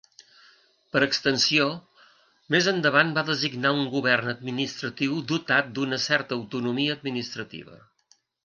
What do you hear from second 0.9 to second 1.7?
Per extensió,